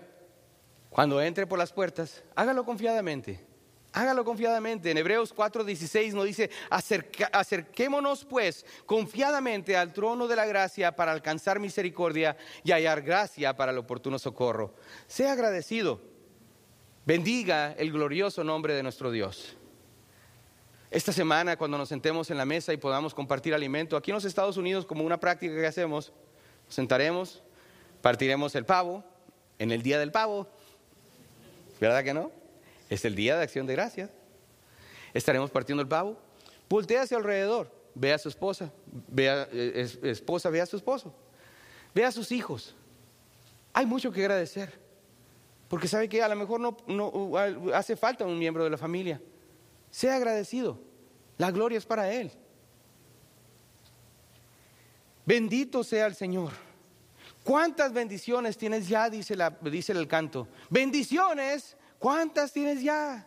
[0.89, 3.50] Cuando entre por las puertas, hágalo confiadamente.
[3.93, 4.91] Hágalo confiadamente.
[4.91, 11.59] En Hebreos 4:16 nos dice, acerquémonos pues confiadamente al trono de la gracia para alcanzar
[11.59, 14.75] misericordia y hallar gracia para el oportuno socorro.
[15.07, 16.01] Sea agradecido.
[17.05, 19.57] Bendiga el glorioso nombre de nuestro Dios.
[20.91, 24.25] Esta semana, cuando nos sentemos en la mesa y podamos compartir alimento, aquí en los
[24.25, 26.13] Estados Unidos, como una práctica que hacemos,
[26.67, 27.43] nos sentaremos,
[28.03, 29.05] partiremos el pavo,
[29.59, 30.49] en el día del pavo.
[31.81, 32.40] ¿Verdad que no?
[32.91, 34.11] Es el día de acción de gracias.
[35.15, 36.19] Estaremos partiendo el pavo.
[36.69, 37.73] Voltea hacia alrededor.
[37.95, 38.71] Ve a su esposa.
[39.09, 41.15] Ve a, eh, esposa, ve a su esposo.
[41.95, 42.75] Ve a sus hijos.
[43.73, 44.79] Hay mucho que agradecer.
[45.69, 47.33] Porque sabe que a lo mejor no, no
[47.73, 49.23] hace falta un miembro de la familia.
[49.91, 50.79] Sea agradecido.
[51.39, 52.33] La gloria es para Él.
[55.25, 56.51] Bendito sea el Señor.
[57.45, 59.09] ¿Cuántas bendiciones tienes ya?
[59.09, 60.49] Dice, la, dice el canto.
[60.69, 63.25] Bendiciones, ¿cuántas tienes ya?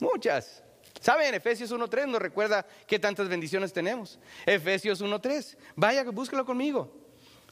[0.00, 0.62] Muchas.
[1.00, 1.34] ¿Saben?
[1.34, 4.18] Efesios 1.3 nos recuerda qué tantas bendiciones tenemos.
[4.44, 5.56] Efesios 1.3.
[5.74, 6.92] Vaya, búscalo conmigo.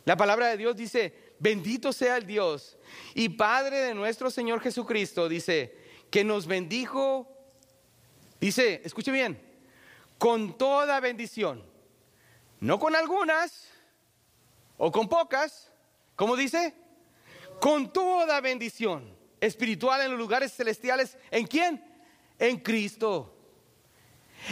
[0.05, 2.77] La palabra de Dios dice, bendito sea el Dios
[3.15, 5.77] y Padre de nuestro Señor Jesucristo, dice,
[6.11, 7.29] que nos bendijo,
[8.41, 9.39] dice, escuche bien,
[10.17, 11.63] con toda bendición,
[12.61, 13.69] no con algunas
[14.79, 15.71] o con pocas,
[16.17, 16.75] ¿cómo dice?
[17.61, 21.85] Con toda bendición espiritual en los lugares celestiales, ¿en quién?
[22.39, 23.35] En Cristo.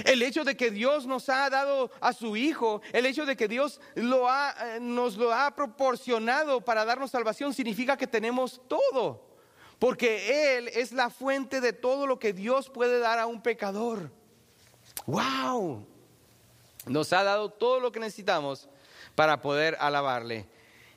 [0.04, 3.48] El hecho de que Dios nos ha dado a su Hijo, el hecho de que
[3.48, 9.24] Dios eh, nos lo ha proporcionado para darnos salvación, significa que tenemos todo.
[9.78, 14.10] Porque Él es la fuente de todo lo que Dios puede dar a un pecador.
[15.06, 15.86] ¡Wow!
[16.86, 18.68] Nos ha dado todo lo que necesitamos
[19.14, 20.48] para poder alabarle.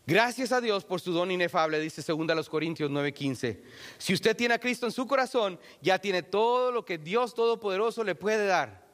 [0.10, 3.62] Gracias a Dios por su don inefable, dice 2 Corintios 9:15.
[4.00, 8.04] Si usted tiene a Cristo en su corazón, ya tiene todo lo que Dios Todopoderoso
[8.04, 8.88] le puede dar.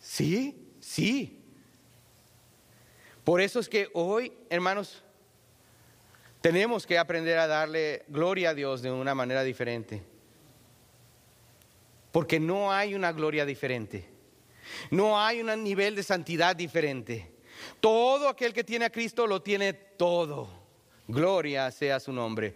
[0.00, 1.42] Sí, sí.
[3.24, 5.02] Por eso es que hoy, hermanos,
[6.40, 10.02] tenemos que aprender a darle gloria a Dios de una manera diferente.
[12.10, 14.08] Porque no hay una gloria diferente.
[14.90, 17.37] No hay un nivel de santidad diferente.
[17.80, 20.48] Todo aquel que tiene a Cristo lo tiene todo.
[21.10, 22.54] Gloria sea su nombre.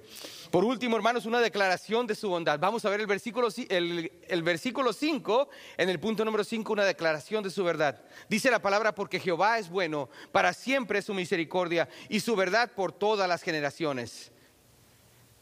[0.51, 2.61] Por último, hermanos, una declaración de su bondad.
[2.61, 5.49] Vamos a ver el versículo, el, versículo 5,
[5.79, 8.05] en el punto número 5, una declaración de su verdad.
[8.29, 12.71] Dice la palabra, porque Jehová es bueno, para siempre es su misericordia y su verdad
[12.73, 14.31] por todas las generaciones.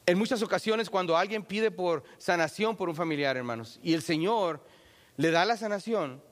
[0.07, 4.64] En muchas ocasiones, cuando alguien pide por sanación por un familiar, hermanos, y el Señor
[5.16, 6.23] le da la sanación,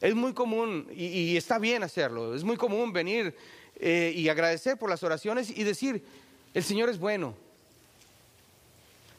[0.00, 3.34] es muy común, y, está bien hacerlo, es muy común venir
[3.76, 6.04] eh, y agradecer por las oraciones y decir,
[6.54, 7.34] el Señor es bueno.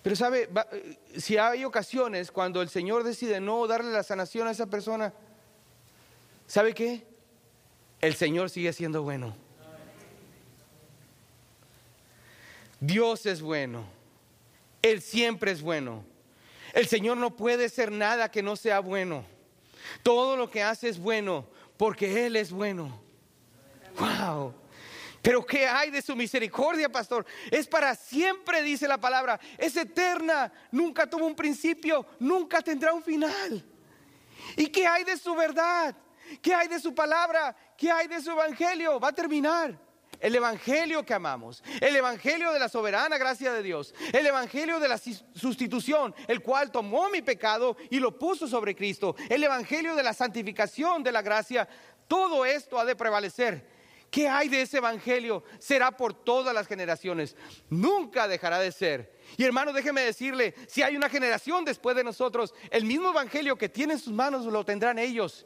[0.01, 4.51] Pero sabe, eh, si hay ocasiones cuando el Señor decide no darle la sanación a
[4.51, 5.13] esa persona,
[6.47, 7.05] ¿sabe qué?
[7.99, 9.35] El Señor sigue siendo bueno.
[12.79, 13.83] Dios es bueno.
[14.81, 16.05] Él siempre es bueno.
[16.73, 19.25] El Señor no puede ser nada que no sea bueno.
[20.03, 23.01] Todo lo que hace es bueno porque Él es bueno.
[23.97, 24.53] Wow.
[25.21, 27.25] Pero ¿qué hay de su misericordia, pastor?
[27.51, 29.39] Es para siempre, dice la palabra.
[29.57, 30.51] Es eterna.
[30.71, 33.65] Nunca tuvo un principio, nunca tendrá un final.
[34.55, 35.95] ¿Y qué hay de su verdad?
[36.41, 37.55] ¿Qué hay de su palabra?
[37.77, 38.99] ¿Qué hay de su evangelio?
[38.99, 39.77] Va a terminar.
[40.19, 44.87] El Evangelio que amamos, el Evangelio de la soberana gracia de Dios, el Evangelio de
[44.87, 50.03] la sustitución, el cual tomó mi pecado y lo puso sobre Cristo, el Evangelio de
[50.03, 51.67] la santificación de la gracia,
[52.07, 53.79] todo esto ha de prevalecer.
[54.09, 55.43] ¿Qué hay de ese Evangelio?
[55.59, 57.35] Será por todas las generaciones,
[57.69, 59.13] nunca dejará de ser.
[59.37, 63.69] Y hermano, déjeme decirle, si hay una generación después de nosotros, el mismo Evangelio que
[63.69, 65.45] tiene en sus manos lo tendrán ellos.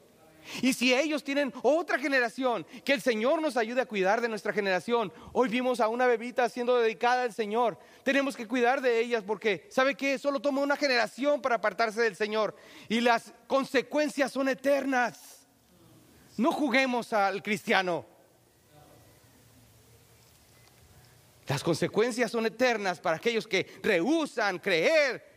[0.62, 4.54] Y si ellos tienen otra generación, que el Señor nos ayude a cuidar de nuestra
[4.54, 5.12] generación.
[5.32, 7.78] Hoy vimos a una bebita siendo dedicada al Señor.
[8.04, 10.18] Tenemos que cuidar de ellas porque, ¿sabe qué?
[10.18, 12.56] Solo toma una generación para apartarse del Señor.
[12.90, 15.48] Y las consecuencias son eternas.
[16.38, 18.06] No juguemos al cristiano.
[21.48, 25.34] Las consecuencias son eternas para aquellos que rehusan creer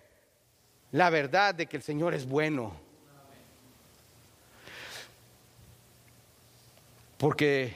[0.92, 2.85] la verdad de que el Señor es bueno.
[7.18, 7.74] Porque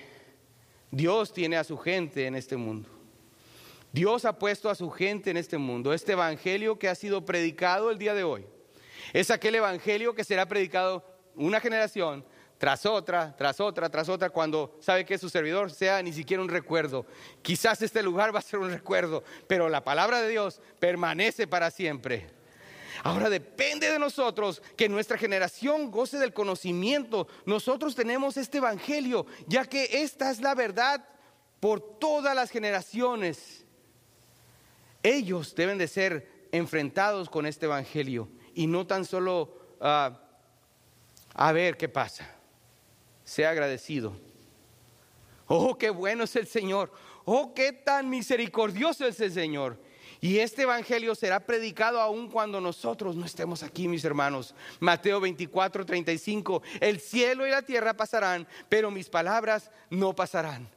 [0.91, 2.89] Dios tiene a su gente en este mundo.
[3.93, 5.93] Dios ha puesto a su gente en este mundo.
[5.93, 8.47] Este evangelio que ha sido predicado el día de hoy
[9.13, 12.25] es aquel evangelio que será predicado una generación
[12.59, 16.49] tras otra, tras otra, tras otra, cuando sabe que su servidor sea ni siquiera un
[16.49, 17.07] recuerdo.
[17.41, 21.71] Quizás este lugar va a ser un recuerdo, pero la palabra de Dios permanece para
[21.71, 22.27] siempre.
[23.03, 27.29] Ahora depende de nosotros que nuestra generación goce del conocimiento.
[27.47, 31.07] Nosotros tenemos este Evangelio, ya que esta es la verdad
[31.61, 33.65] por todas las generaciones.
[35.03, 40.21] Ellos deben de ser enfrentados con este Evangelio y no tan solo ah,
[41.35, 42.29] a ver qué pasa.
[43.25, 44.15] Sea agradecido.
[45.47, 46.93] Oh, qué bueno es el Señor.
[47.25, 49.79] Oh, qué tan misericordioso es el Señor.
[50.21, 54.55] Y este evangelio será predicado aún cuando nosotros no estemos aquí, mis hermanos.
[54.79, 56.63] Mateo 24, 35.
[56.81, 60.69] El cielo y la tierra pasarán, pero mis palabras no pasarán.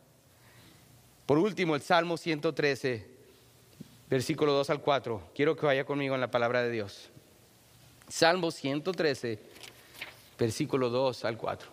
[1.25, 3.05] Por último, el Salmo 113,
[4.09, 5.31] versículo 2 al 4.
[5.35, 7.09] Quiero que vaya conmigo en la palabra de Dios.
[8.07, 9.39] Salmo 113,
[10.37, 11.72] versículo 2 al 4.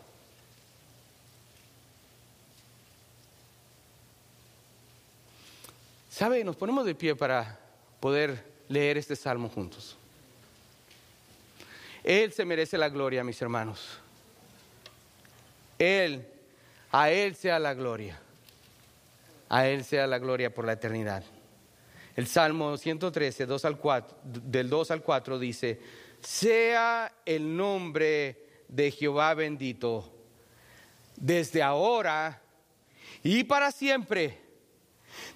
[6.21, 6.45] ¿Sabe?
[6.45, 7.59] Nos ponemos de pie para
[7.99, 9.97] poder leer este salmo juntos.
[12.05, 13.99] Él se merece la gloria, mis hermanos.
[15.79, 16.29] Él,
[16.93, 18.21] a Él sea la gloria.
[19.49, 21.25] A Él sea la gloria por la eternidad.
[22.15, 25.81] El Salmo 113, 2 al 4, del 2 al 4 dice,
[26.21, 30.13] sea el nombre de Jehová bendito
[31.17, 32.43] desde ahora
[33.23, 34.50] y para siempre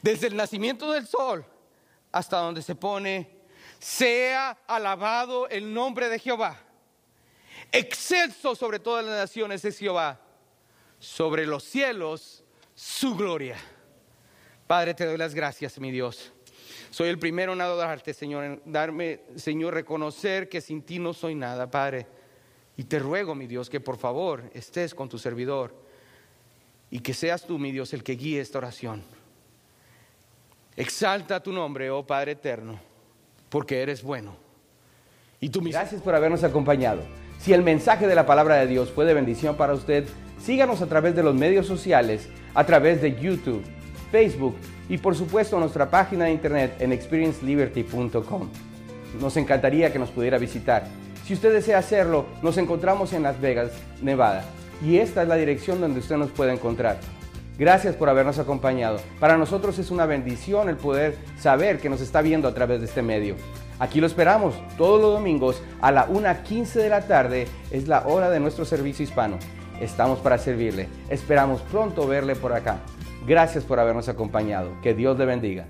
[0.03, 1.45] desde el nacimiento del sol
[2.13, 3.29] hasta donde se pone,
[3.79, 6.59] sea alabado el nombre de Jehová.
[7.73, 10.21] Excelso sobre todas las naciones es Jehová,
[10.99, 13.57] sobre los cielos su gloria.
[14.67, 16.33] Padre, te doy las gracias, mi Dios.
[16.91, 21.35] Soy el primero en adorarte, Señor, en darme, Señor, reconocer que sin ti no soy
[21.35, 22.07] nada, Padre.
[22.77, 25.75] Y te ruego, mi Dios, que por favor estés con tu servidor
[26.91, 29.03] y que seas tú, mi Dios, el que guíe esta oración.
[30.77, 32.81] Exalta tu nombre, oh Padre eterno,
[33.49, 34.37] porque eres bueno.
[35.39, 37.03] Y tú Gracias por habernos acompañado.
[37.39, 40.05] Si el mensaje de la palabra de Dios fue de bendición para usted,
[40.41, 43.63] síganos a través de los medios sociales, a través de YouTube,
[44.11, 44.57] Facebook
[44.89, 48.49] y por supuesto nuestra página de internet en experienceliberty.com.
[49.21, 50.87] Nos encantaría que nos pudiera visitar.
[51.25, 53.71] Si usted desea hacerlo, nos encontramos en Las Vegas,
[54.03, 54.45] Nevada,
[54.85, 56.99] y esta es la dirección donde usted nos puede encontrar.
[57.57, 58.99] Gracias por habernos acompañado.
[59.21, 62.87] Para nosotros es una bendición el poder saber que nos está viendo a través de
[62.87, 63.37] este medio.
[63.79, 67.47] Aquí lo esperamos todos los domingos a la 1.15 de la tarde.
[67.71, 69.39] Es la hora de nuestro servicio hispano.
[69.81, 70.89] Estamos para servirle.
[71.09, 72.79] Esperamos pronto verle por acá.
[73.27, 74.71] Gracias por habernos acompañado.
[74.83, 75.67] Que Dios le bendiga.